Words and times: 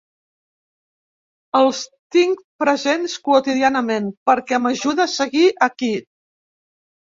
Els 1.59 1.81
tinc 2.17 2.41
presents 2.65 3.19
quotidianament, 3.29 4.11
perquè 4.33 4.63
m’ajuda 4.67 5.07
a 5.09 5.15
seguir 5.17 5.47
aquí. 5.71 5.95